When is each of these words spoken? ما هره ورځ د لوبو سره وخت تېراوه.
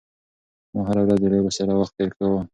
ما 0.73 0.81
هره 0.87 1.01
ورځ 1.03 1.19
د 1.21 1.25
لوبو 1.31 1.51
سره 1.57 1.71
وخت 1.79 1.93
تېراوه. 1.97 2.41